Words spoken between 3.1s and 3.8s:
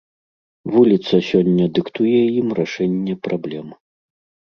праблем.